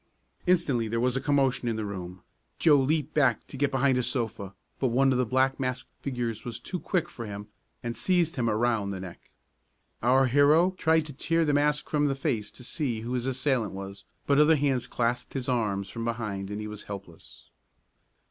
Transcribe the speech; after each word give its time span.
Instantly 0.47 0.87
there 0.87 0.99
was 0.99 1.15
a 1.15 1.21
commotion 1.21 1.67
in 1.67 1.75
the 1.75 1.85
room. 1.85 2.23
Joe 2.57 2.79
leaped 2.79 3.13
back 3.13 3.45
to 3.45 3.55
get 3.55 3.69
behind 3.69 3.99
a 3.99 4.01
sofa, 4.01 4.55
but 4.79 4.87
one 4.87 5.11
of 5.11 5.19
the 5.19 5.27
black 5.27 5.59
masked 5.59 5.91
figures 6.01 6.43
was 6.43 6.59
too 6.59 6.79
quick 6.79 7.07
for 7.07 7.27
him 7.27 7.49
and 7.83 7.95
seized 7.95 8.35
him 8.35 8.49
around 8.49 8.89
the 8.89 8.99
neck. 8.99 9.29
Our 10.01 10.25
hero 10.25 10.71
tried 10.79 11.05
to 11.05 11.13
tear 11.13 11.45
the 11.45 11.53
mask 11.53 11.87
from 11.87 12.05
the 12.05 12.15
face 12.15 12.49
to 12.49 12.63
see 12.63 13.01
who 13.01 13.13
his 13.13 13.27
assailant 13.27 13.73
was, 13.73 14.03
but 14.25 14.39
other 14.39 14.55
hands 14.55 14.87
clasped 14.87 15.33
his 15.35 15.47
arms 15.47 15.87
from 15.87 16.03
behind 16.03 16.49
and 16.49 16.59
he 16.59 16.65
was 16.67 16.81
helpless. 16.89 17.51